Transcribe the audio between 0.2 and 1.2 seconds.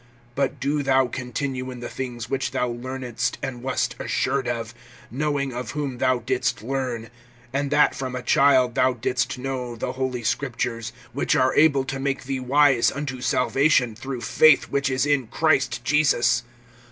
(14)But do thou